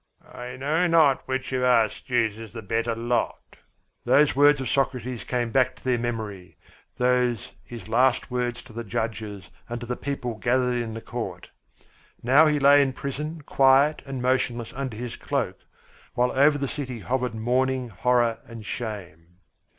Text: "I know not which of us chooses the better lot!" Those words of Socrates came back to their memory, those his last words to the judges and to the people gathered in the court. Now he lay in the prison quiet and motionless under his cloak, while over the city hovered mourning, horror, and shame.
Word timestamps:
"I 0.31 0.57
know 0.57 0.87
not 0.87 1.27
which 1.27 1.53
of 1.53 1.61
us 1.61 1.99
chooses 1.99 2.53
the 2.53 2.63
better 2.63 2.95
lot!" 2.95 3.57
Those 4.03 4.35
words 4.35 4.59
of 4.59 4.67
Socrates 4.67 5.23
came 5.23 5.51
back 5.51 5.75
to 5.75 5.83
their 5.83 5.99
memory, 5.99 6.57
those 6.97 7.51
his 7.63 7.87
last 7.87 8.31
words 8.31 8.63
to 8.63 8.73
the 8.73 8.83
judges 8.83 9.49
and 9.69 9.79
to 9.79 9.85
the 9.85 9.95
people 9.95 10.33
gathered 10.39 10.81
in 10.81 10.95
the 10.95 11.01
court. 11.01 11.51
Now 12.23 12.47
he 12.47 12.57
lay 12.57 12.81
in 12.81 12.93
the 12.93 12.97
prison 12.97 13.41
quiet 13.41 14.01
and 14.07 14.23
motionless 14.23 14.73
under 14.73 14.97
his 14.97 15.17
cloak, 15.17 15.59
while 16.15 16.31
over 16.31 16.57
the 16.57 16.67
city 16.67 17.01
hovered 17.01 17.35
mourning, 17.35 17.89
horror, 17.89 18.39
and 18.47 18.65
shame. 18.65 19.37